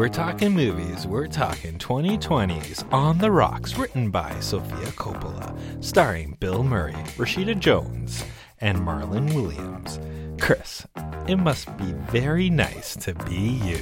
[0.00, 1.06] We're talking movies.
[1.06, 8.24] We're talking 2020s On the Rocks, written by Sofia Coppola, starring Bill Murray, Rashida Jones,
[8.62, 10.00] and Marlon Wayans.
[10.40, 10.86] Kris,
[11.28, 13.80] it must be very nice to be you.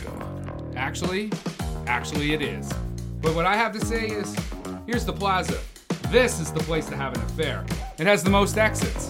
[0.75, 1.31] Actually,
[1.87, 2.69] actually it is.
[3.21, 4.35] But what I have to say is,
[4.87, 5.61] here's the plaza.
[6.09, 7.65] This is the place to have an affair.
[7.97, 9.09] It has the most exits.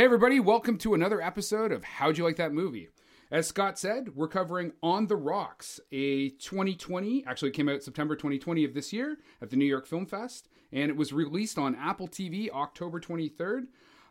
[0.00, 2.88] Hey, everybody, welcome to another episode of How'd You Like That Movie?
[3.30, 8.64] As Scott said, we're covering On the Rocks, a 2020, actually came out September 2020
[8.64, 12.08] of this year at the New York Film Fest, and it was released on Apple
[12.08, 13.66] TV October 23rd.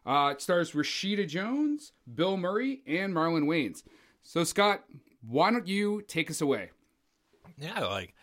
[0.05, 3.81] Uh, it stars Rashida Jones, Bill Murray, and Marlon Wayans.
[4.21, 4.83] So, Scott,
[5.27, 6.69] why don't you take us away?
[7.57, 8.13] Yeah, like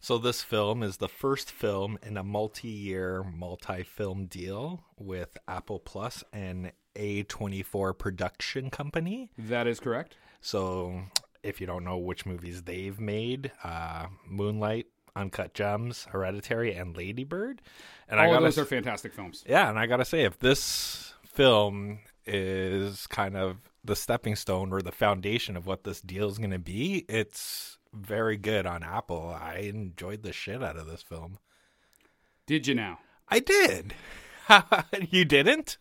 [0.00, 6.24] so this film is the first film in a multi-year multi-film deal with Apple Plus
[6.32, 9.30] and A24 production company.
[9.38, 10.16] That is correct.
[10.40, 11.02] So
[11.42, 17.60] if you don't know which movies they've made, uh, Moonlight, Uncut Gems, Hereditary, and Ladybird.
[18.08, 19.44] And All I gotta those are fantastic films.
[19.46, 24.80] yeah, and I gotta say, if this film is kind of the stepping stone or
[24.80, 29.36] the foundation of what this deal is going to be, it's very good on Apple.
[29.38, 31.38] I enjoyed the shit out of this film.
[32.46, 32.98] Did you now?
[33.28, 33.94] I did.
[35.10, 35.78] you didn't?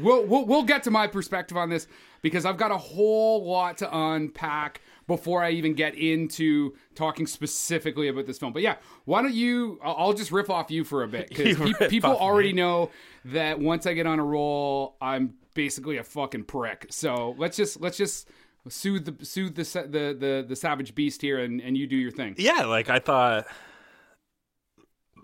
[0.00, 1.86] We'll, we'll we'll get to my perspective on this
[2.22, 8.08] because I've got a whole lot to unpack before I even get into talking specifically
[8.08, 8.52] about this film.
[8.52, 9.78] But yeah, why don't you?
[9.82, 12.62] I'll just riff off you for a bit because riff people already me.
[12.62, 12.90] know
[13.26, 16.86] that once I get on a roll, I'm basically a fucking prick.
[16.90, 18.28] So let's just let's just
[18.68, 22.12] soothe the soothe the the the, the savage beast here, and and you do your
[22.12, 22.34] thing.
[22.38, 23.46] Yeah, like I thought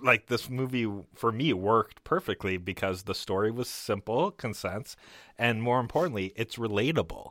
[0.02, 4.96] like this movie for me worked perfectly because the story was simple, concise,
[5.38, 7.30] and more importantly, it's relatable.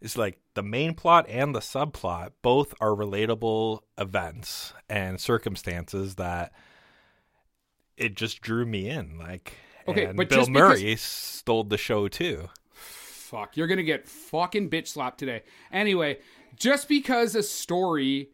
[0.00, 6.52] It's like the main plot and the subplot both are relatable events and circumstances that
[7.96, 9.18] it just drew me in.
[9.18, 9.54] Like,
[9.88, 12.48] Okay, and but Bill just because- Murray stole the show too.
[12.72, 15.42] fuck, you're gonna get fucking bitch slapped today.
[15.72, 16.18] Anyway,
[16.56, 18.30] just because a story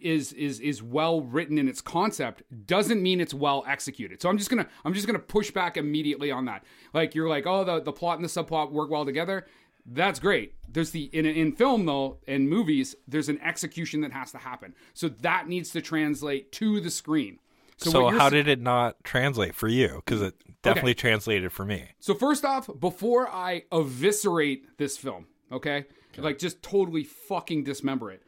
[0.00, 4.20] is is is well written in its concept doesn't mean it's well executed.
[4.20, 6.64] So I'm just gonna I'm just gonna push back immediately on that.
[6.92, 9.46] Like you're like, oh, the the plot and the subplot work well together.
[9.86, 10.54] That's great.
[10.68, 14.74] There's the in in film though in movies, there's an execution that has to happen.
[14.92, 17.38] So that needs to translate to the screen.
[17.78, 20.02] So, you're how did it not translate for you?
[20.04, 21.88] Because it definitely translated for me.
[21.98, 25.86] So first off, before I eviscerate this film, okay,
[26.18, 28.22] like just totally fucking dismember it,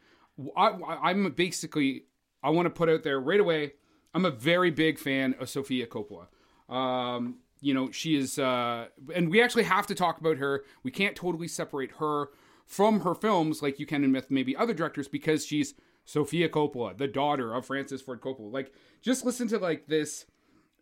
[0.57, 0.69] I,
[1.03, 2.05] I'm basically
[2.41, 3.73] I want to put out there right away.
[4.13, 6.27] I'm a very big fan of Sofia Coppola.
[6.73, 10.63] Um, you know, she is, uh, and we actually have to talk about her.
[10.83, 12.29] We can't totally separate her
[12.65, 15.73] from her films like you can with maybe other directors because she's
[16.05, 18.51] Sofia Coppola, the daughter of Francis Ford Coppola.
[18.51, 20.25] Like, just listen to like this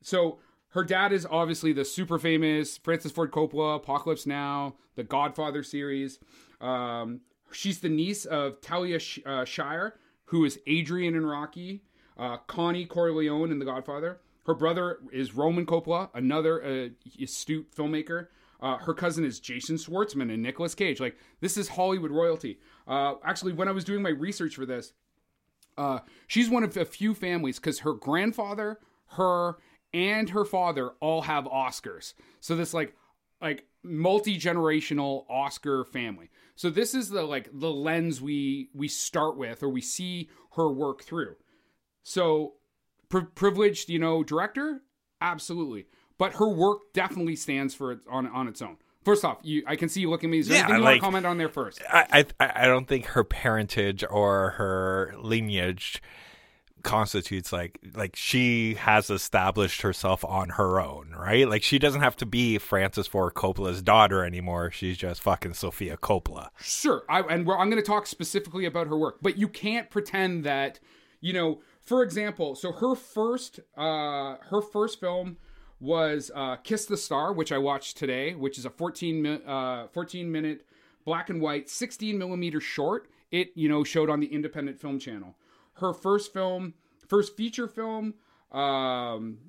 [0.02, 5.64] so her dad is obviously the super famous Francis Ford Coppola, Apocalypse Now, the Godfather
[5.64, 6.20] series.
[6.60, 9.96] Um, she's the niece of Talia Sh- uh, Shire,
[10.26, 11.84] who is Adrian in Rocky,
[12.18, 14.20] uh, Connie Corleone in The Godfather.
[14.46, 16.90] Her brother is Roman Coppola, another uh,
[17.22, 18.28] astute filmmaker.
[18.60, 21.00] Uh, her cousin is Jason Schwartzman and Nicolas Cage.
[21.00, 22.60] Like this is Hollywood royalty.
[22.88, 24.94] Uh, actually, when I was doing my research for this,
[25.78, 28.80] uh, she's one of a few families because her grandfather,
[29.14, 29.58] her,
[29.94, 32.14] and her father all have Oscars.
[32.40, 32.96] So this like
[33.42, 36.30] like multi generational Oscar family.
[36.56, 40.72] So this is the like the lens we we start with or we see her
[40.72, 41.36] work through.
[42.04, 42.54] So
[43.10, 44.82] pri privileged, you know, director,
[45.20, 45.88] absolutely,
[46.18, 48.78] but her work definitely stands for it on on its own.
[49.04, 50.40] First off, you I can see you looking at me.
[50.40, 51.82] Is there Yeah, anything you want to comment on there first?
[51.90, 56.02] I, I I don't think her parentage or her lineage
[56.84, 61.48] constitutes like like she has established herself on her own, right?
[61.48, 64.72] Like she doesn't have to be Francis Ford Coppola's daughter anymore.
[64.72, 66.50] She's just fucking Sofia Coppola.
[66.62, 70.44] Sure, I, and I'm going to talk specifically about her work, but you can't pretend
[70.44, 70.80] that,
[71.20, 75.38] you know, for example, so her first, uh, her first film
[75.80, 79.88] was uh, Kiss the Star, which I watched today, which is a 14, mi- uh,
[79.88, 80.66] 14 minute
[81.04, 83.10] black and white, 16 millimeter short.
[83.32, 85.36] It, you know, showed on the Independent Film Channel.
[85.82, 86.76] Her first film,
[87.08, 88.14] first feature film,
[88.52, 89.40] um,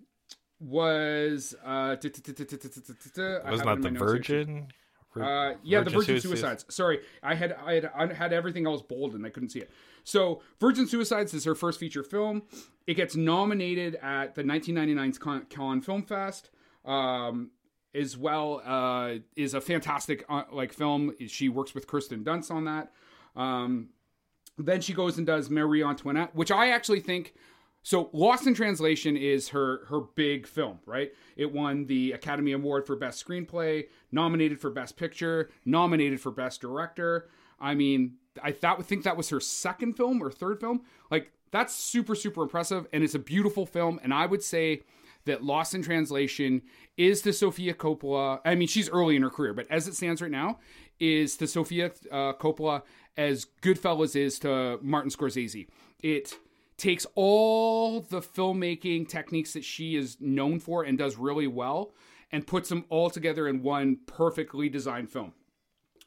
[0.61, 1.97] was uh,
[3.51, 4.69] Wasn't The Virgin?
[5.15, 6.23] Uh, yeah, the Virgin Virgin Suicides.
[6.23, 6.65] Suicides.
[6.71, 9.71] Sorry, I had I had I had everything else bold and I couldn't see it.
[10.05, 12.43] So, Virgin Suicides is her first feature film.
[12.87, 16.51] It gets nominated at the 1999 Con, Cannes Film Fest.
[16.85, 17.51] Um,
[17.95, 21.13] as well uh, is a fantastic uh, like film.
[21.27, 22.91] She works with Kirsten Dunst on that.
[23.37, 23.91] Um,
[24.59, 27.35] then she goes and does Marie Antoinette, which I actually think.
[27.83, 31.13] So Lost in Translation is her her big film, right?
[31.37, 36.61] It won the Academy Award for Best Screenplay, nominated for Best Picture, nominated for Best
[36.61, 37.29] Director.
[37.61, 40.83] I mean, I thought think that was her second film or third film.
[41.11, 43.99] Like that's super super impressive, and it's a beautiful film.
[44.05, 44.83] And I would say
[45.25, 46.63] that Lost in Translation
[46.97, 48.41] is to Sofia Coppola.
[48.45, 50.59] I mean, she's early in her career, but as it stands right now,
[50.99, 52.83] is to Sofia uh, Coppola
[53.17, 55.69] as Goodfellas is to Martin Scorsese.
[56.03, 56.35] It
[56.77, 61.93] takes all the filmmaking techniques that she is known for and does really well
[62.31, 65.33] and puts them all together in one perfectly designed film.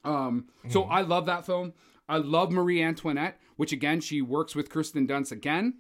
[0.04, 1.74] Um, so I love that film.
[2.08, 5.76] I love Marie Antoinette, which again she works with Kirsten Dunst again.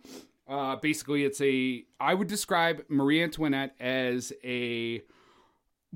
[0.47, 5.01] Uh, basically, it's a I would describe Marie Antoinette as a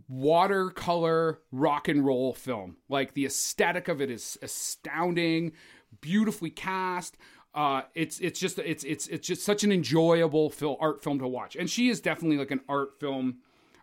[0.08, 2.78] watercolor rock and roll film.
[2.88, 5.54] Like the aesthetic of it is astounding,
[6.02, 7.18] beautifully cast.
[7.54, 11.28] Uh, it's it's just it's it's it's just such an enjoyable film art film to
[11.28, 13.38] watch, and she is definitely like an art film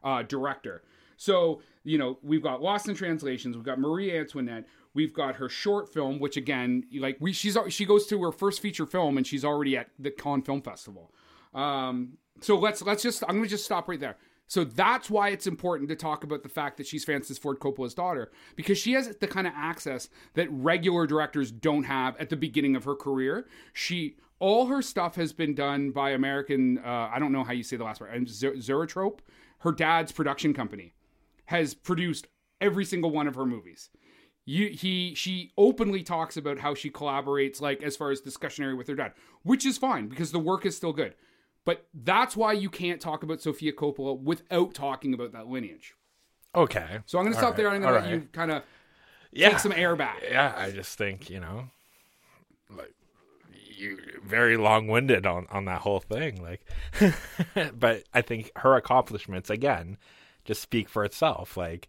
[0.04, 0.82] uh, director.
[1.16, 5.48] So you know we've got Lost in Translations, we've got Marie Antoinette, we've got her
[5.48, 9.26] short film, which again like we she's she goes to her first feature film and
[9.26, 11.12] she's already at the Cannes Film Festival.
[11.54, 14.16] Um, so let's let's just I'm gonna just stop right there.
[14.48, 17.94] So that's why it's important to talk about the fact that she's Francis Ford Coppola's
[17.94, 22.36] daughter because she has the kind of access that regular directors don't have at the
[22.36, 23.46] beginning of her career.
[23.72, 26.78] She all her stuff has been done by American.
[26.78, 28.12] Uh, I don't know how you say the last part.
[28.12, 29.20] Zeratrope,
[29.60, 30.92] her dad's production company,
[31.46, 32.26] has produced
[32.60, 33.90] every single one of her movies.
[34.44, 38.86] You, he she openly talks about how she collaborates like as far as discussionary with
[38.86, 41.14] her dad, which is fine because the work is still good.
[41.66, 45.94] But that's why you can't talk about Sofia Coppola without talking about that lineage.
[46.54, 47.00] Okay.
[47.06, 47.66] So I'm going to stop there.
[47.66, 48.62] right, I'm going to let you kind of
[49.32, 49.50] yeah.
[49.50, 50.22] take some air back.
[50.30, 51.68] Yeah, I just think you know,
[52.70, 52.94] like
[53.50, 56.40] you very long winded on on that whole thing.
[56.40, 56.64] Like,
[57.76, 59.98] but I think her accomplishments again
[60.44, 61.56] just speak for itself.
[61.56, 61.88] Like,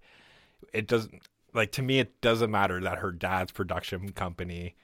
[0.74, 1.22] it doesn't
[1.54, 2.00] like to me.
[2.00, 4.76] It doesn't matter that her dad's production company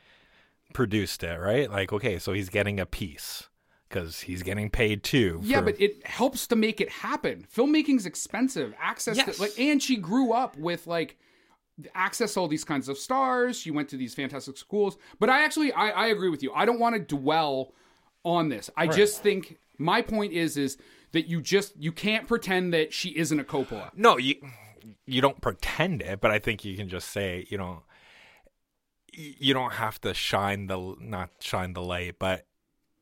[0.72, 1.70] produced it, right?
[1.70, 3.50] Like, okay, so he's getting a piece
[3.94, 5.40] because he's getting paid too.
[5.44, 7.46] Yeah, for- but it helps to make it happen.
[7.56, 8.74] Filmmaking's expensive.
[8.80, 9.36] Access Yes.
[9.36, 11.18] to like and she grew up with like
[11.96, 13.58] access to all these kinds of stars.
[13.60, 14.98] She went to these fantastic schools.
[15.20, 16.52] But I actually I, I agree with you.
[16.54, 17.74] I don't want to dwell
[18.26, 18.70] on this.
[18.78, 20.78] I just think my point is is
[21.12, 23.92] that you just you can't pretend that she isn't a Coppola.
[23.96, 24.36] No, you
[25.06, 27.84] you don't pretend it, but I think you can just say, you know,
[29.18, 32.46] y- you don't have to shine the not shine the light, but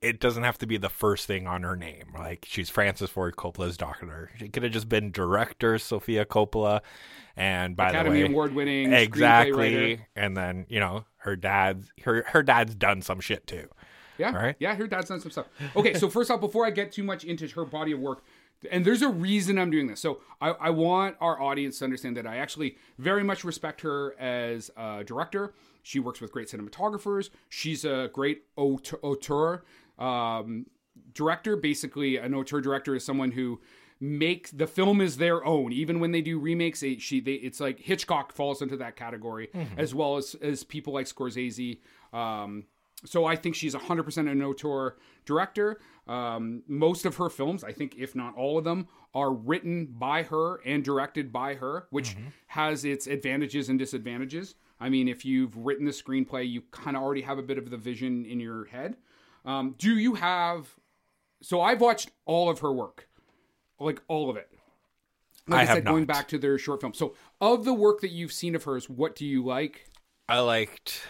[0.02, 2.14] it doesn't have to be the first thing on her name.
[2.18, 4.32] Like she's Francis Ford Coppola's daughter.
[4.38, 6.82] She could have just been director Sofia Coppola,
[7.36, 10.06] and by Academy the way, Award winning exactly.
[10.16, 13.68] And then you know her dad's her her dad's done some shit too.
[14.18, 14.56] Yeah, Right?
[14.60, 15.48] yeah, her dad's done some stuff.
[15.76, 18.24] Okay, so first off, before I get too much into her body of work,
[18.70, 20.00] and there's a reason I'm doing this.
[20.00, 24.14] So I, I want our audience to understand that I actually very much respect her
[24.20, 25.54] as a director.
[25.82, 27.32] She works with great cinematographers.
[27.50, 29.64] She's a great auteur
[30.02, 30.66] um,
[31.14, 31.56] director.
[31.56, 33.62] Basically, an auteur director is someone who
[34.00, 35.72] make the film is their own.
[35.72, 39.50] Even when they do remakes, they, she they, it's like Hitchcock falls into that category,
[39.78, 41.80] as well as as people like Scorsese.
[42.12, 42.66] Um,
[43.04, 45.80] so I think she's 100% an auteur director.
[46.08, 50.22] Um, most of her films, I think, if not all of them, are written by
[50.24, 52.16] her and directed by her, which
[52.48, 54.54] has its advantages and disadvantages.
[54.80, 57.70] I mean, if you've written the screenplay, you kind of already have a bit of
[57.72, 58.98] the vision in your head.
[59.46, 60.70] Um, do you have?
[61.42, 63.08] So I've watched all of her work,
[63.80, 64.48] like all of it.
[65.48, 66.94] Like I I, have said, going back to their short film.
[66.94, 69.90] So of the work that you've seen of hers, what do you like?
[70.30, 71.02] I liked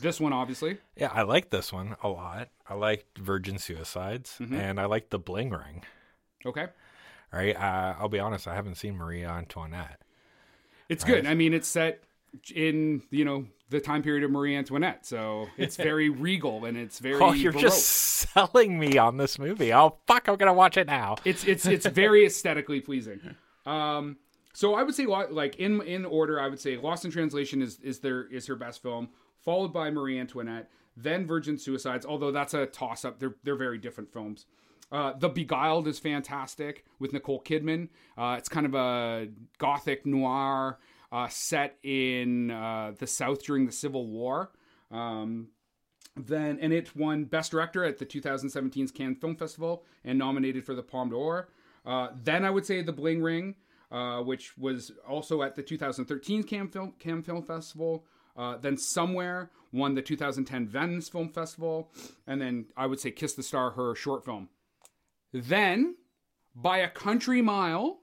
[0.00, 0.78] This one, obviously.
[0.96, 2.48] yeah, I liked this one a lot.
[2.68, 4.54] I liked Virgin Suicides Mm-hmm.
[4.54, 5.84] and I liked the Bling Ring.
[6.46, 6.66] Okay.
[7.30, 7.54] Right?
[7.54, 10.00] Uh, I'll be honest, I haven't seen Marie Antoinette.
[10.88, 11.26] It's good.
[11.26, 12.02] I mean, it's set
[12.54, 16.98] in you know the time period of Marie Antoinette, so it's very regal and it's
[16.98, 17.20] very.
[17.20, 17.62] Oh, you're baroque.
[17.62, 19.72] just selling me on this movie.
[19.72, 21.16] Oh, fuck, I'm gonna watch it now.
[21.24, 23.20] It's it's it's very aesthetically pleasing.
[23.66, 24.16] Um,
[24.52, 27.78] so I would say like in in order, I would say Lost in Translation is
[27.80, 29.08] is their is her best film,
[29.44, 32.06] followed by Marie Antoinette, then Virgin Suicides.
[32.06, 33.18] Although that's a toss up.
[33.18, 34.46] They're they're very different films.
[34.90, 37.88] Uh, the Beguiled is fantastic with Nicole Kidman.
[38.16, 40.78] Uh, it's kind of a gothic noir.
[41.10, 44.50] Uh, set in uh, the South during the Civil War.
[44.90, 45.48] Um,
[46.16, 50.74] then and it won Best Director at the 2017 Cannes Film Festival and nominated for
[50.74, 51.48] the Palme d'Or.
[51.86, 53.54] Uh, then I would say The Bling Ring,
[53.90, 58.04] uh, which was also at the 2013 Cannes Film, Cannes Film Festival.
[58.36, 61.90] Uh, then Somewhere won the 2010 Venice Film Festival,
[62.26, 64.48] and then I would say Kiss the Star, her short film.
[65.32, 65.96] Then,
[66.54, 68.00] by a country mile,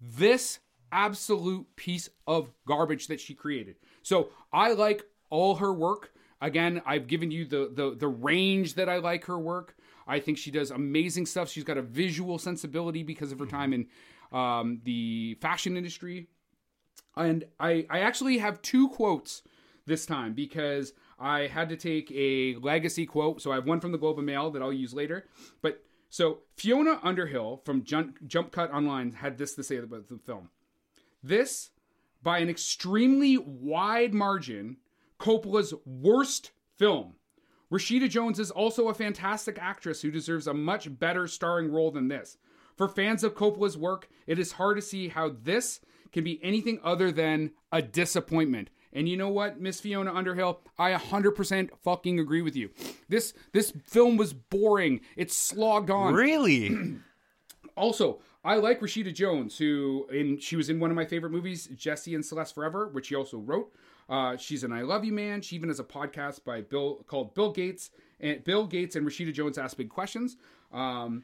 [0.00, 0.58] this
[0.92, 3.76] absolute piece of garbage that she created.
[4.02, 6.12] So I like all her work.
[6.40, 9.76] Again, I've given you the the the range that I like her work.
[10.06, 11.48] I think she does amazing stuff.
[11.48, 13.86] She's got a visual sensibility because of her time in
[14.32, 16.28] um, the fashion industry.
[17.16, 19.42] And I I actually have two quotes
[19.86, 23.40] this time because I had to take a legacy quote.
[23.40, 25.26] So I have one from the Globe and Mail that I'll use later.
[25.60, 30.18] But so Fiona Underhill from Jump, Jump Cut Online had this to say about the
[30.18, 30.50] film.
[31.22, 31.70] This,
[32.22, 34.78] by an extremely wide margin,
[35.18, 37.14] Coppola's worst film.
[37.72, 42.08] Rashida Jones is also a fantastic actress who deserves a much better starring role than
[42.08, 42.36] this.
[42.76, 45.80] For fans of Coppola's work, it is hard to see how this
[46.12, 48.68] can be anything other than a disappointment.
[48.92, 52.70] And you know what, Miss Fiona Underhill, I 100% fucking agree with you.
[53.08, 55.00] This this film was boring.
[55.16, 56.14] It slogged on.
[56.14, 56.76] Really?
[57.74, 61.68] Also, I like Rashida Jones, who in she was in one of my favorite movies,
[61.76, 63.72] Jesse and Celeste Forever, which she also wrote.
[64.08, 65.42] Uh, she's an I Love You Man.
[65.42, 69.32] She even has a podcast by Bill called Bill Gates and Bill Gates and Rashida
[69.32, 70.36] Jones Ask Big Questions.
[70.72, 71.22] Um,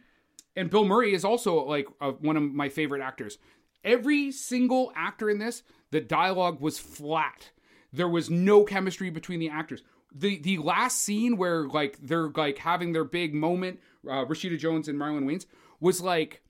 [0.55, 1.89] and Bill Murray is also like
[2.21, 3.39] one of my favorite actors.
[3.85, 7.51] Every single actor in this, the dialogue was flat.
[7.93, 9.83] There was no chemistry between the actors.
[10.15, 14.89] The the last scene where like they're like having their big moment, uh, Rashida Jones
[14.89, 15.47] and Marlon Wayans
[15.81, 16.43] was like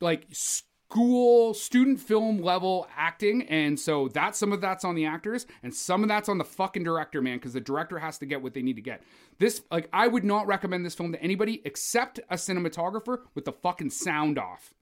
[0.00, 5.46] like school student film level acting and so that some of that's on the actors
[5.62, 8.42] and some of that's on the fucking director man because the director has to get
[8.42, 9.00] what they need to get
[9.38, 13.52] this like i would not recommend this film to anybody except a cinematographer with the
[13.52, 14.74] fucking sound off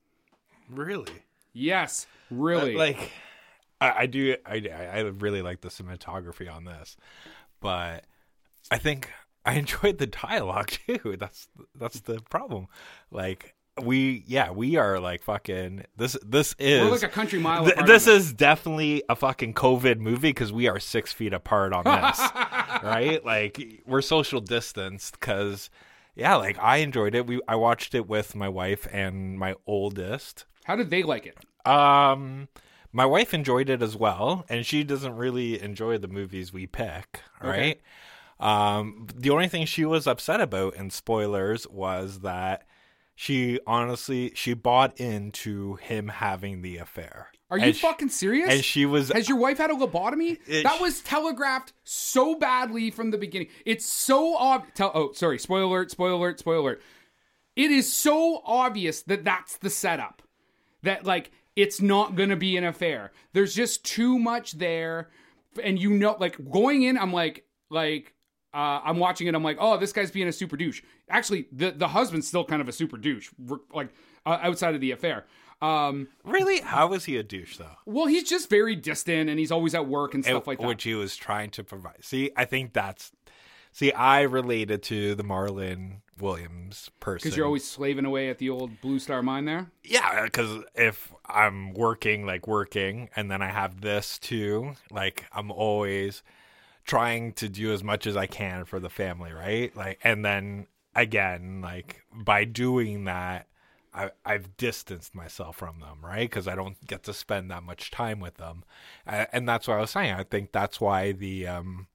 [0.71, 1.13] really?
[1.53, 3.13] yes really Like,
[3.81, 4.37] I, I do.
[4.45, 6.97] I I really like the cinematography on this,
[7.61, 8.05] but
[8.71, 9.11] I think
[9.45, 11.17] I enjoyed the dialogue too.
[11.19, 12.67] That's that's the problem.
[13.11, 15.85] Like we, yeah, we are like fucking.
[15.97, 19.99] This this is we're like a country mile Th- this is definitely a fucking COVID
[19.99, 22.19] movie because we are six feet apart on this,
[22.83, 23.25] right?
[23.25, 25.71] Like we're social distanced because,
[26.15, 27.27] yeah, like I enjoyed it.
[27.27, 30.45] We I watched it with my wife and my oldest.
[30.65, 31.37] how did they like it
[31.71, 32.49] Um,
[32.93, 37.21] my wife enjoyed it as well, and she doesn't really enjoy the movies we pick,
[37.43, 37.81] right?
[38.41, 42.63] Um, the only thing she was upset about, in spoilers, was that
[43.21, 47.33] she honestly she bought into him having the affair.
[47.51, 50.39] are you fucking serious and she was Has your wife had a lobotomy?
[50.47, 53.49] It- that was telegraphed so badly from the beginning.
[53.67, 54.73] It's so obvious.
[54.77, 55.41] Tell- oh, sorry.
[55.41, 56.83] Spoiler alert, spoiler alert, spoiler alert.
[57.57, 60.23] It is so obvious that that's the setup.
[60.85, 63.11] That, like, it's not going to be an affair.
[63.33, 65.11] There's just too much there.
[65.61, 68.15] And you know, like, going in, I'm like, like,
[68.59, 69.37] uh, I'm watching it.
[69.37, 70.83] I'm like, oh, this guy's being a super douche.
[71.09, 73.31] Actually, the the husband's still kind of a super douche,
[73.73, 73.91] like
[74.27, 75.27] uh, outside of the affair.
[75.63, 77.77] Um, really How is he a douche though?
[77.87, 80.67] well, he's just very distant, and he's always at work and stuff like that.
[80.67, 82.05] Which he was trying to provide.
[82.05, 83.13] See, I think that's.
[83.71, 88.51] See, I related to the Marlon Wayans person Because you're always slaving away at the
[88.51, 89.71] old Blue Star mine there.
[89.85, 95.53] Yeah, because if I'm working, like working, and then I have this too, like I'm
[95.53, 96.25] always
[96.89, 99.75] trying to do as much as I can for the family, right?
[99.77, 100.67] Like, and then
[100.97, 103.47] again, like by doing that,
[103.95, 106.29] I, I've distanced myself from them, right?
[106.29, 108.65] Because I don't get to spend that much time with them,
[109.07, 110.15] and that's what I was saying.
[110.15, 111.87] I think that's why the um,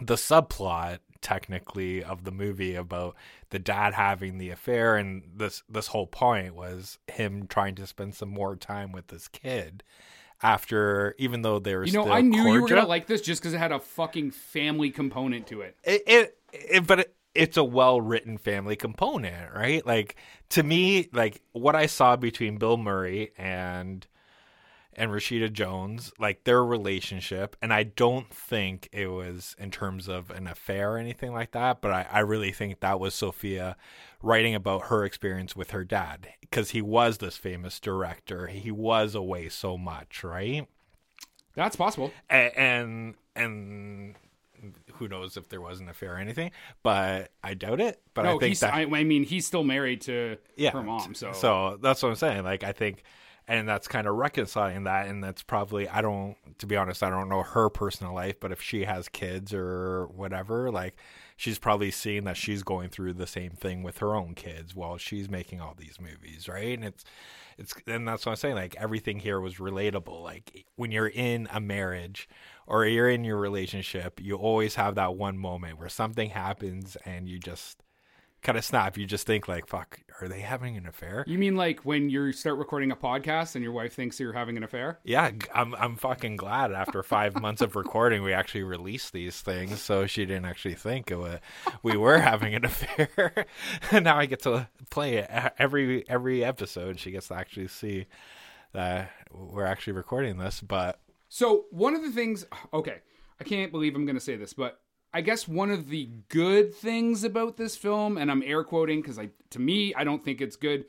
[0.00, 3.14] the subplot technically of the movie about
[3.50, 8.14] the dad having the affair and this this whole point was him trying to spend
[8.14, 9.82] some more time with this kid
[10.42, 13.40] after even though they were You know, I knew you were gonna like this just
[13.40, 15.76] because it had a fucking family component to it.
[15.84, 19.84] it, it, it but it, it's a well written family component, right?
[19.86, 20.16] Like
[20.50, 24.06] to me, like what I saw between Bill Murray and
[25.00, 30.30] and Rashida Jones, like their relationship, and I don't think it was in terms of
[30.30, 33.78] an affair or anything like that, but I, I really think that was Sofia
[34.22, 38.48] writing about her experience with her dad because he was this famous director.
[38.48, 40.68] He was away so much, right?
[41.54, 42.12] That's possible.
[42.28, 44.16] A- and and
[44.96, 46.50] who knows if there was an affair or anything,
[46.82, 48.02] but I doubt it.
[48.12, 51.14] But I think that I, I mean, he's still married to yeah, her mom.
[51.14, 52.44] So, so that's what I'm saying.
[52.44, 53.02] Like I think
[53.50, 57.10] and that's kind of reconciling that and that's probably i don't to be honest i
[57.10, 60.94] don't know her personal life but if she has kids or whatever like
[61.40, 64.98] she's probably seeing that she's going through the same thing with her own kids while
[64.98, 66.74] she's making all these movies right?
[66.74, 67.02] And it's
[67.56, 70.22] it's and that's what i'm saying like everything here was relatable.
[70.22, 72.28] Like when you're in a marriage
[72.66, 77.26] or you're in your relationship you always have that one moment where something happens and
[77.26, 77.82] you just
[78.42, 78.96] kind of snap.
[78.96, 82.32] You just think like, "Fuck, are they having an affair?" You mean like when you
[82.32, 84.98] start recording a podcast and your wife thinks you're having an affair?
[85.04, 89.80] Yeah, I'm I'm fucking glad after five months of recording we actually released these things,
[89.80, 91.38] so she didn't actually think it was,
[91.82, 93.46] we were having an affair.
[93.90, 96.98] and now I get to play it every every episode.
[96.98, 98.06] She gets to actually see
[98.72, 100.60] that we're actually recording this.
[100.60, 102.98] But so one of the things, okay,
[103.40, 104.80] I can't believe I'm going to say this, but
[105.12, 109.18] I guess one of the good things about this film, and I'm air quoting because
[109.18, 110.84] I, to me, I don't think it's good.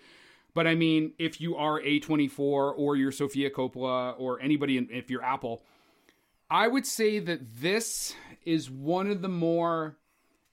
[0.54, 5.24] But I mean, if you are A24 or you're Sofia Coppola or anybody, if you're
[5.24, 5.64] Apple,
[6.50, 8.14] I would say that this
[8.44, 9.98] is one of the more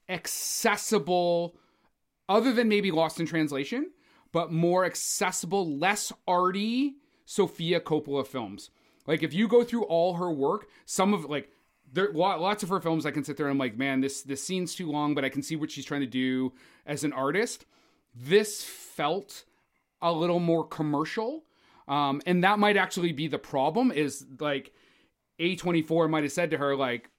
[0.07, 1.55] accessible,
[2.27, 3.91] other than maybe Lost in Translation,
[4.31, 6.95] but more accessible, less arty
[7.25, 8.71] Sofia Coppola films.
[9.05, 11.51] Like if you go through all her work, some of like
[11.93, 14.43] there lots of her films I can sit there and I'm like, man, this this
[14.43, 16.53] scene's too long, but I can see what she's trying to do
[16.85, 17.65] as an artist.
[18.15, 19.45] This felt
[20.01, 21.43] a little more commercial.
[21.87, 24.71] Um, and that might actually be the problem is like
[25.39, 27.09] A24 might have said to her like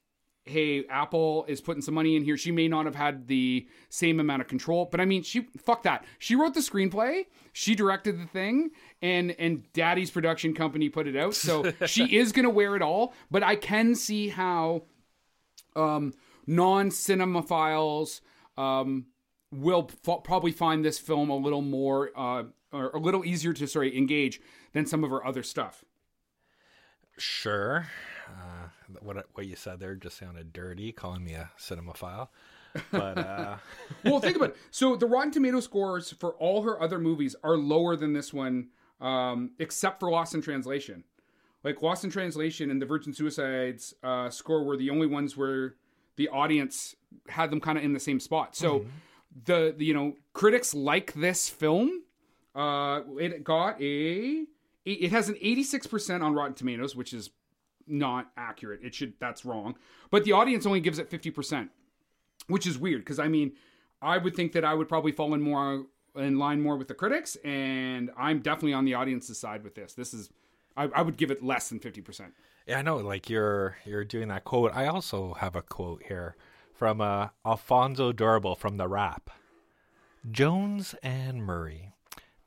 [0.51, 2.37] hey, Apple is putting some money in here.
[2.37, 5.85] She may not have had the same amount of control, but I mean, she fuck
[5.85, 6.05] that.
[6.19, 11.17] She wrote the screenplay, she directed the thing, and and Daddy's production company put it
[11.17, 11.35] out.
[11.35, 13.15] So she is gonna wear it all.
[13.31, 14.83] But I can see how
[15.77, 16.13] um,
[16.47, 18.21] non cinemaphiles
[18.59, 19.07] um,
[19.51, 23.67] will f- probably find this film a little more uh, or a little easier to
[23.67, 24.41] sorry engage
[24.73, 25.85] than some of her other stuff.
[27.19, 27.87] Sure.
[28.29, 28.60] Uh,
[29.01, 32.29] what what you said there just sounded dirty, calling me a cinemaphile.
[32.93, 33.57] But uh...
[34.05, 34.57] well, think about it.
[34.71, 38.69] So the Rotten Tomato scores for all her other movies are lower than this one,
[39.01, 41.03] um, except for Lost in Translation.
[41.65, 45.75] Like Lost in Translation and the Virgin Suicides uh, score were the only ones where
[46.15, 46.95] the audience
[47.29, 48.55] had them kind of in the same spot.
[48.55, 48.89] So mm-hmm.
[49.47, 52.05] the, the you know critics like this film.
[52.55, 54.45] Uh, it got a
[54.85, 57.31] it has an 86% on Rotten Tomatoes, which is
[57.91, 58.81] not accurate.
[58.83, 59.77] It should that's wrong.
[60.11, 61.69] But the audience only gives it 50%,
[62.49, 63.53] which is weird because I mean,
[64.03, 66.95] I would think that I would probably fall in more in line more with the
[66.95, 69.95] critics and I'm definitely on the audience's side with this.
[69.95, 70.31] This is
[70.77, 72.33] I, I would give it less than 50%.
[72.67, 74.73] Yeah, I know like you're you're doing that quote.
[74.75, 76.37] I also have a quote here
[76.73, 79.31] from uh, Alfonso Duralde from The Wrap.
[80.31, 81.93] Jones and Murray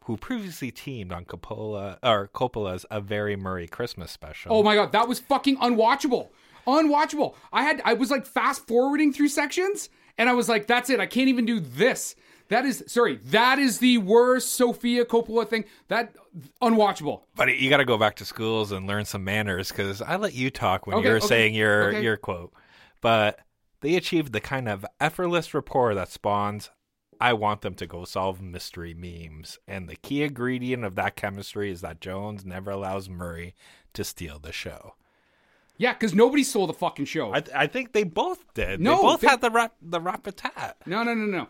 [0.05, 4.53] who previously teamed on Coppola or Coppola's A Very Murray Christmas special.
[4.53, 6.29] Oh my god, that was fucking unwatchable.
[6.67, 7.35] Unwatchable.
[7.51, 10.99] I had I was like fast forwarding through sections and I was like that's it.
[10.99, 12.15] I can't even do this.
[12.49, 15.65] That is sorry, that is the worst Sofia Coppola thing.
[15.87, 16.15] That
[16.61, 17.21] unwatchable.
[17.35, 20.33] But you got to go back to schools and learn some manners cuz I let
[20.33, 22.03] you talk when okay, you're okay, saying your okay.
[22.03, 22.53] your quote.
[23.01, 23.39] But
[23.81, 26.71] they achieved the kind of effortless rapport that spawns
[27.19, 29.59] I want them to go solve mystery memes.
[29.67, 33.55] And the key ingredient of that chemistry is that Jones never allows Murray
[33.93, 34.95] to steal the show.
[35.77, 37.33] Yeah, because nobody stole the fucking show.
[37.33, 38.79] I, th- I, think they both did.
[38.79, 39.27] No, they both they...
[39.27, 40.77] had the rap the rap-a-tat.
[40.85, 41.47] No, no, no, no.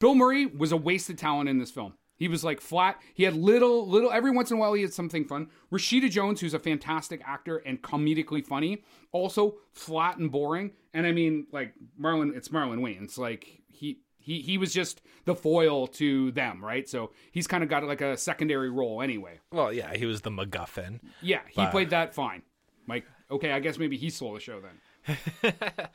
[0.00, 1.94] Bill Murray was a wasted talent in this film.
[2.16, 3.00] He was like flat.
[3.14, 4.10] He had little, little.
[4.10, 5.48] Every once in a while, he had something fun.
[5.70, 10.72] Rashida Jones, who's a fantastic actor and comedically funny, also flat and boring.
[10.92, 13.18] And I mean, like Marlon, it's Marlon Wayans.
[13.18, 16.86] Like he he he was just the foil to them, right?
[16.86, 19.40] So he's kind of got like a secondary role anyway.
[19.50, 21.00] Well, yeah, he was the MacGuffin.
[21.22, 21.70] Yeah, he but...
[21.70, 22.42] played that fine.
[22.86, 25.54] Like, okay, I guess maybe he stole the show then.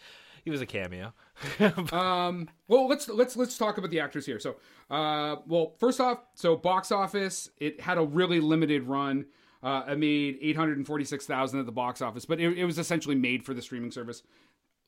[0.43, 1.13] he was a cameo.
[1.91, 4.39] um, well, let's let's let's talk about the actors here.
[4.39, 4.56] So,
[4.89, 9.26] uh, well, first off, so box office, it had a really limited run.
[9.62, 12.58] Uh, it made eight hundred and forty six thousand at the box office, but it,
[12.58, 14.24] it was essentially made for the streaming service.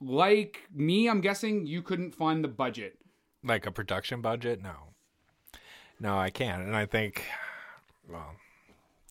[0.02, 2.98] Like me, I'm guessing you couldn't find the budget
[3.46, 4.62] like a production budget?
[4.62, 4.74] No.
[6.00, 6.64] No, I can't.
[6.64, 7.24] And I think,
[8.10, 8.36] well,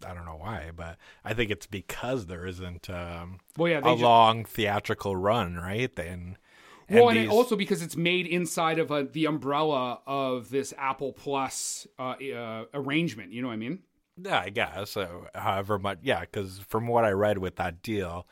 [0.06, 3.82] I don't know why, but I think it's because there isn't um, well, yeah, a
[3.82, 5.90] just, long theatrical run, right?
[5.98, 6.36] And,
[6.88, 7.30] and well, and these...
[7.30, 12.64] also because it's made inside of a, the umbrella of this Apple Plus uh, uh,
[12.74, 13.32] arrangement.
[13.32, 13.78] You know what I mean?
[14.22, 14.90] Yeah, I guess.
[14.90, 18.26] So, however much, yeah, because from what I read with that deal,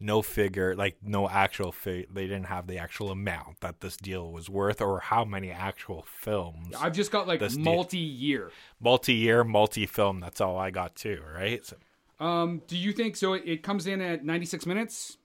[0.00, 2.12] no figure, like no actual fig.
[2.12, 6.04] They didn't have the actual amount that this deal was worth, or how many actual
[6.08, 6.74] films.
[6.78, 8.50] I've just got like multi-year.
[8.80, 10.20] Multi-year, multi-film.
[10.20, 11.22] That's all I got too.
[11.34, 11.64] Right?
[11.64, 11.76] So,
[12.24, 13.34] Um, do you think so?
[13.34, 15.18] It, it comes in at 96 minutes.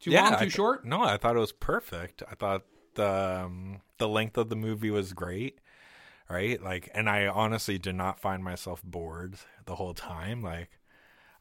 [0.00, 0.84] Too long, too th- short.
[0.84, 2.22] No, I thought it was perfect.
[2.30, 2.62] I thought
[2.94, 5.58] the um, the length of the movie was great.
[6.28, 6.62] Right?
[6.62, 10.42] Like, and I honestly did not find myself bored the whole time.
[10.42, 10.70] Like,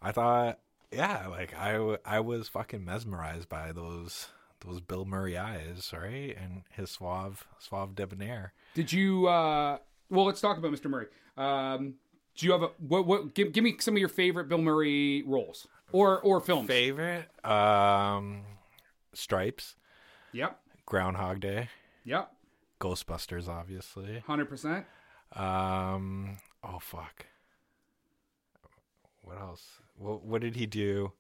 [0.02, 0.60] I thought,
[0.96, 4.28] yeah, like I, I was fucking mesmerized by those
[4.66, 8.54] those Bill Murray eyes, right, and his suave suave debonair.
[8.76, 9.28] Did you?
[9.28, 9.78] Uh,
[10.10, 10.90] well, let's talk about Mr.
[10.90, 11.08] Murray.
[11.38, 11.96] Um,
[12.36, 13.06] do you have a what?
[13.06, 13.34] What?
[13.36, 16.68] Give, give me some of your favorite Bill Murray roles or or films.
[16.68, 18.44] Favorite, um,
[19.14, 19.76] Stripes,
[20.32, 20.60] Yep.
[20.86, 21.70] Groundhog Day,
[22.06, 22.32] Yep.
[22.80, 24.24] Ghostbusters, obviously.
[24.26, 24.86] Hundred percent.
[25.34, 26.38] Um.
[26.64, 27.26] Oh fuck.
[29.24, 29.80] What else?
[29.98, 31.14] What What did he do?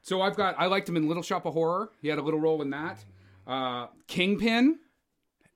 [0.00, 0.56] So I've got.
[0.58, 1.90] I liked him in Little Shop of Horror.
[2.00, 3.04] He had a little role in that.
[3.46, 4.78] Uh, Kingpin.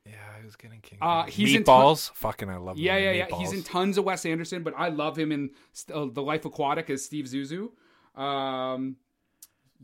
[0.04, 0.98] Yeah, I was getting King.
[1.02, 2.12] Uh, he's in ton- Meatballs.
[2.12, 2.78] Fucking, I love.
[2.78, 3.36] Yeah, yeah, yeah.
[3.38, 5.50] He's in tons of Wes Anderson, but I love him in
[5.92, 7.70] uh, The Life Aquatic as Steve Zissou.
[8.20, 8.96] Um,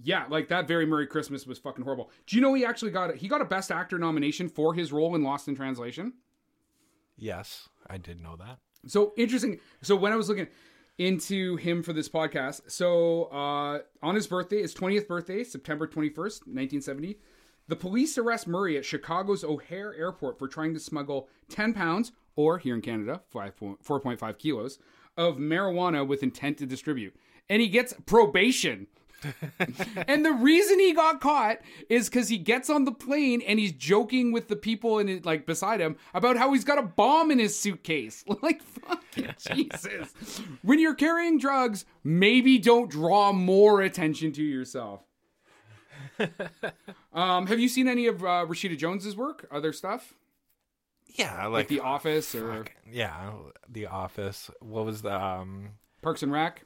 [0.00, 0.68] yeah, like that.
[0.68, 2.10] Very Murray Christmas was fucking horrible.
[2.26, 4.92] Do you know he actually got a, he got a Best Actor nomination for his
[4.92, 6.12] role in Lost in Translation?
[7.16, 8.58] Yes, I did know that.
[8.86, 9.58] So interesting.
[9.82, 10.46] So when I was looking
[10.98, 16.10] into him for this podcast, so uh, on his birthday, his twentieth birthday, September twenty
[16.10, 17.18] first, nineteen seventy,
[17.68, 22.58] the police arrest Murray at Chicago's O'Hare Airport for trying to smuggle ten pounds, or
[22.58, 23.22] here in Canada,
[23.80, 24.78] four point five kilos
[25.16, 27.14] of marijuana with intent to distribute,
[27.48, 28.86] and he gets probation.
[30.08, 31.58] And the reason he got caught
[31.88, 35.24] is because he gets on the plane and he's joking with the people in it,
[35.26, 38.24] like beside him about how he's got a bomb in his suitcase.
[38.42, 40.12] Like fucking Jesus!
[40.62, 45.00] When you're carrying drugs, maybe don't draw more attention to yourself.
[47.12, 49.46] um, have you seen any of uh, Rashida Jones's work?
[49.50, 50.14] Other stuff
[51.14, 53.32] Yeah, like like, The Office or fuck, yeah,
[53.68, 54.50] The Office.
[54.60, 55.70] What was the um
[56.02, 56.64] Parks and Rec?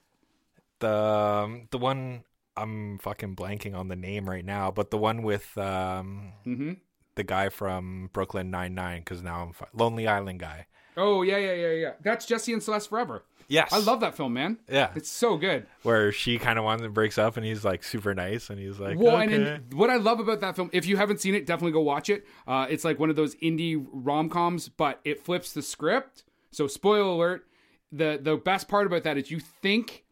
[0.79, 2.23] the um, the one
[2.57, 6.73] I'm fucking blanking on the name right now, but the one with um Mm-hmm.
[7.15, 10.67] the guy from Brooklyn Nine Nine because now I'm fu- Lonely Island guy.
[10.97, 11.93] Oh yeah, yeah, yeah, yeah.
[12.03, 13.25] That's Jesse and Celeste Forever.
[13.49, 14.59] Yes, I love that film, man.
[14.69, 15.67] Yeah, It's so good.
[15.85, 18.81] where she kind of wants and breaks up, and he's like super nice, and he's
[18.81, 19.35] like, Well, okay.
[19.37, 21.81] and then what I love about that film, if you haven't seen it, definitely go
[21.83, 22.27] watch it.
[22.49, 26.25] Uh, it's like one of those indie rom coms, but it flips the script.
[26.51, 27.47] So, spoiler alert:
[27.93, 30.03] the the best part about that is you think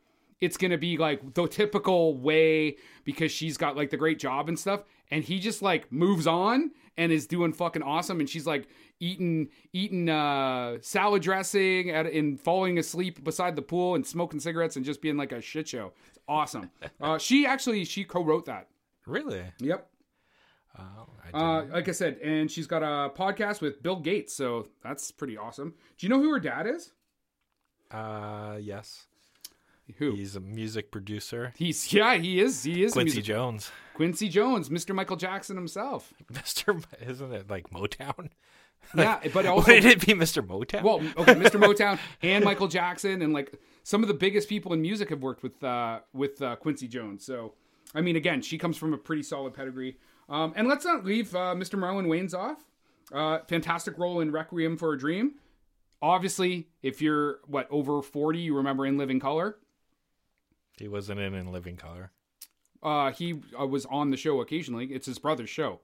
[0.44, 4.58] it's gonna be like the typical way because she's got like the great job and
[4.58, 8.68] stuff, and he just like moves on and is doing fucking awesome, and she's like
[9.00, 14.76] eating eating uh, salad dressing at, and falling asleep beside the pool and smoking cigarettes
[14.76, 15.92] and just being like a shit show.
[16.08, 16.70] It's awesome.
[17.00, 18.68] Uh, she actually she co-wrote that.
[19.06, 19.88] really, Yep.
[20.78, 24.68] oh, I Uh, like I said, and she's got a podcast with Bill Gates, so
[24.82, 25.74] that's pretty awesome.
[25.98, 26.92] Do you know who her dad is?
[27.90, 29.06] uh, yes,
[29.98, 30.12] Who?
[30.14, 31.52] he's a music producer.
[31.56, 32.62] He's yeah, he is.
[32.64, 34.94] He is Quincy music- Jones, Quincy Jones, Mr.
[34.94, 36.12] Michael Jackson himself.
[36.30, 38.30] Mister, isn't it like Motown?
[38.96, 40.82] yeah, but also Wouldn't it be Mister Motown?
[40.82, 41.60] well, okay, Mr.
[41.62, 45.42] Motown and Michael Jackson and like some of the biggest people in music have worked
[45.42, 47.24] with uh, with uh, Quincy Jones.
[47.24, 47.54] So,
[47.94, 49.98] I mean, again, she comes from a pretty solid pedigree.
[50.30, 51.78] Um, and let's not leave uh, Mr.
[51.78, 52.64] Marlon Wayans off.
[53.12, 55.34] Uh, fantastic role in Requiem for a Dream.
[56.00, 59.56] Obviously, if you're what over forty, you remember In Living Color.
[60.78, 62.10] He wasn't in In Living Color.
[62.82, 64.86] Uh, he uh, was on the show occasionally.
[64.86, 65.80] It's his brother's show.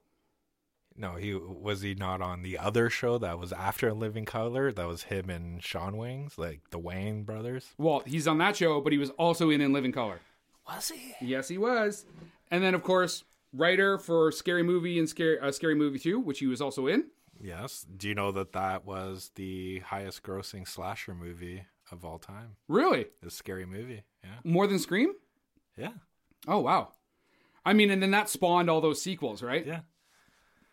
[0.95, 4.71] No, he was he not on the other show that was after In Living Color?
[4.71, 7.73] That was him and Shawn Wayans, like the Wayans brothers.
[7.77, 10.19] Well, he's on that show, but he was also in In Living Color.
[10.67, 11.15] Was he?
[11.21, 12.05] Yes, he was.
[12.51, 13.23] And then, of course,
[13.53, 17.05] writer for Scary Movie and Scary uh, Scary Movie Two, which he was also in.
[17.41, 17.85] Yes.
[17.97, 22.55] Do you know that that was the highest grossing slasher movie of all time?
[22.67, 24.03] Really, A scary movie.
[24.23, 24.29] Yeah.
[24.43, 25.13] more than Scream?
[25.77, 25.91] Yeah.
[26.47, 26.89] Oh wow.
[27.65, 29.65] I mean, and then that spawned all those sequels, right?
[29.65, 29.81] Yeah.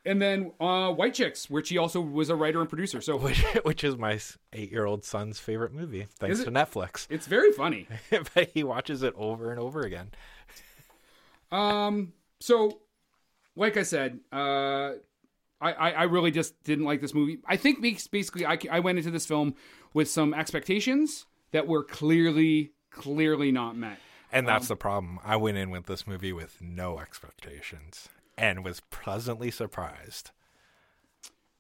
[0.05, 3.01] And then uh, White Chicks, which he also was a writer and producer.
[3.03, 4.19] So Which, which is my
[4.55, 6.51] eight year old son's favorite movie, thanks to?
[6.51, 7.07] Netflix.
[7.11, 7.87] it's very funny.
[8.35, 10.11] but he watches it over and over again.
[11.51, 12.81] Um, so,
[13.57, 14.93] like I said, uh,
[15.61, 17.39] I, I, I really just didn't like this movie.
[17.47, 19.55] I think basically I, I went into this film
[19.93, 23.99] with some expectations that were clearly, clearly not met.
[24.31, 25.19] And that's the problem.
[25.25, 30.31] I went in with this movie with no expectations and was pleasantly surprised.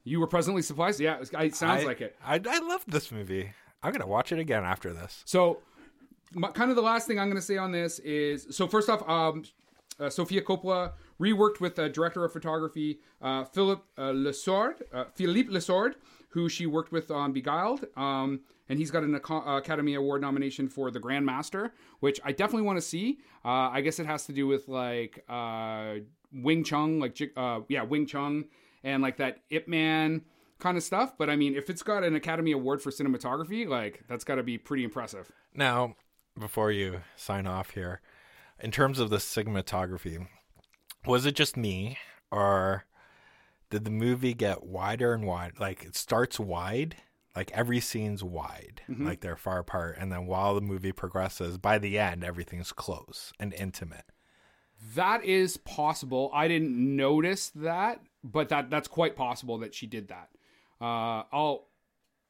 [0.05, 1.01] You were pleasantly surprised?
[1.01, 2.17] Yeah, it sounds I- like it.
[2.25, 3.53] I, I loved this movie.
[3.83, 5.23] I'm going to watch it again after this.
[5.25, 5.61] So,
[6.35, 8.91] my, kind of the last thing I'm going to say on this is so first
[8.91, 9.45] off, um,
[9.99, 15.05] uh, Sofia Coppola reworked with uh, director of photography uh, Philip uh, Le Sourd, uh,
[15.15, 15.97] Philippe Le Sourd,
[16.31, 17.87] who she worked with on Beguiled.
[17.97, 22.77] Um, and he's got an Academy Award nomination for The Grandmaster, which I definitely want
[22.77, 23.19] to see.
[23.45, 25.95] Uh, I guess it has to do with like uh,
[26.33, 28.45] Wing Chun, like uh, yeah, Wing Chun,
[28.85, 30.23] and like that Ip Man
[30.59, 31.17] kind of stuff.
[31.17, 34.43] But I mean, if it's got an Academy Award for cinematography, like that's got to
[34.43, 35.33] be pretty impressive.
[35.55, 35.95] Now,
[36.39, 38.01] before you sign off here,
[38.61, 40.27] in terms of the cinematography,
[41.07, 41.99] was it just me
[42.31, 42.85] or
[43.71, 45.61] did the movie get wider and wide?
[45.61, 46.97] Like it starts wide,
[47.37, 51.79] like every scene's wide, like they're far apart, and then while the movie progresses, by
[51.79, 54.07] the end, everything's close and intimate.
[54.95, 56.31] That is possible.
[56.33, 60.31] I didn't notice that, but that that's quite possible that she did that.
[60.81, 61.68] Uh, I'll.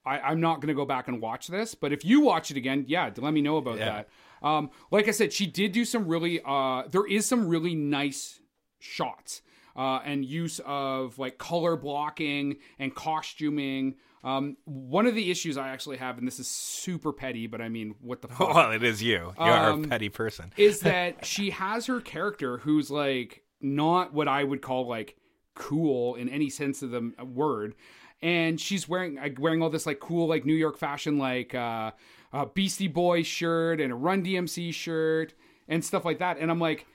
[0.07, 2.57] I, I'm not going to go back and watch this, but if you watch it
[2.57, 4.03] again, yeah, let me know about Yeah.
[4.43, 4.47] that.
[4.47, 6.41] Um, like I said, she did do some really.
[6.45, 8.41] Uh, there is some really nice
[8.79, 9.43] shots
[9.77, 13.97] uh, and use of like color blocking and costuming.
[14.25, 17.69] Um, one of the issues I actually have, and this is super petty, but I
[17.69, 18.55] mean, what the fuck?
[18.55, 19.33] Well, it is you.
[19.39, 20.53] You are Um, a petty person.
[20.57, 25.17] is that she has her character who's like not what I would call like
[25.55, 27.75] cool in any sense of the word,
[28.23, 31.93] and she's wearing like, wearing all this like cool like New York fashion like uh,
[32.33, 35.35] uh, Beastie Boys shirt and a Run DMC shirt
[35.69, 36.87] and stuff like that, and I'm like.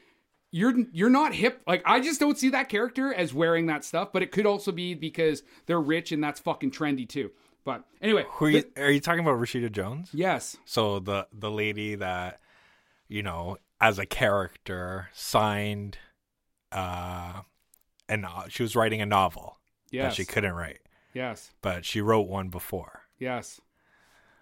[0.55, 1.63] You're you're not hip.
[1.65, 4.09] Like I just don't see that character as wearing that stuff.
[4.13, 7.31] But it could also be because they're rich and that's fucking trendy too.
[7.65, 10.11] But anyway, Who are you, are you talking about Rashida Jones?
[10.13, 12.39] yes, So the the lady that
[13.07, 15.97] you know as a character signed
[16.71, 17.41] uh
[18.07, 19.57] and she was writing a novel
[20.03, 20.81] that she couldn't write,
[21.13, 23.01] yes, but she wrote one before.
[23.19, 23.59] yes.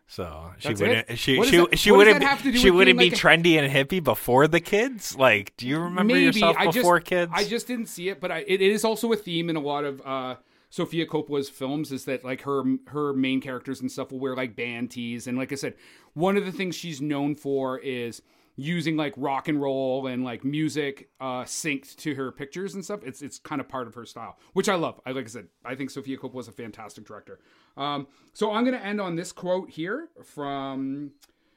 [0.07, 1.17] So she That's wouldn't it?
[1.19, 3.15] she What she that- she wouldn't that have to do she wouldn't be like a-
[3.15, 5.15] trendy and hippie before the kids?
[5.15, 7.31] Like, do you remember yourself I before just, kids?
[7.33, 9.85] I just didn't see it, but I, it is also a theme in a lot
[9.85, 10.35] of uh,
[10.69, 14.53] Sofia Coppola's films is that like her her main characters and stuff will wear like
[14.53, 15.75] band tees, and like I said,
[16.13, 18.21] one of the things she's known for is
[18.55, 23.01] using like rock and roll and like music uh, synced to her pictures and stuff.
[23.03, 24.99] It's it's kind of part of her style, which I love.
[25.05, 27.39] I like I said, I think Sofia Coppola is a fantastic director.
[27.77, 31.11] Um, so I'm going to end on this quote here from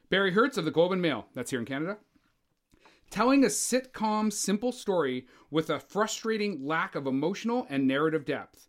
[0.09, 1.27] Barry Hertz of the Globe and Mail.
[1.33, 1.97] That's here in Canada
[3.09, 8.67] telling a sitcom simple story with a frustrating lack of emotional and narrative depth.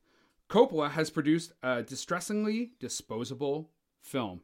[0.48, 4.40] Coppola has produced a distressingly disposable film.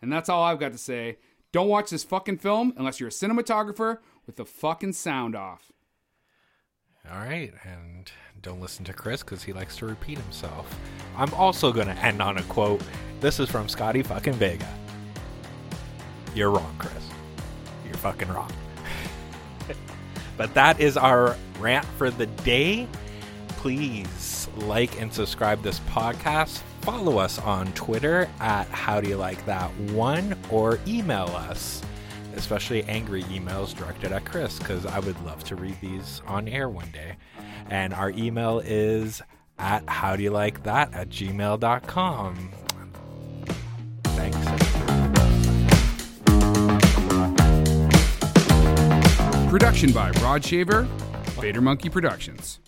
[0.00, 1.18] And that's all I've got to say.
[1.54, 5.70] Don't watch this fucking film unless you're a cinematographer with the fucking sound off.
[7.08, 8.10] All right, and
[8.42, 10.66] don't listen to Kris because he likes to repeat himself.
[11.16, 12.82] I'm also going to end on a quote.
[13.20, 14.68] This is from Scotty fucking Vega.
[16.34, 17.08] You're wrong, Kris.
[17.84, 18.50] You're fucking wrong.
[20.36, 22.88] but that is our rant for the day.
[23.48, 26.60] Please like and subscribe this podcast.
[26.82, 31.82] Follow us on Twitter at How Do You Like That One or email us
[32.36, 36.68] especially angry emails directed at Kris, because I would love to read these on air
[36.68, 37.16] one day.
[37.70, 39.22] And our email is
[39.58, 42.50] at how do you like that at gmail.com.
[44.04, 44.38] Thanks.
[49.50, 50.82] Production by Rod Shaver,
[51.40, 52.58] Vader Monkey Productions.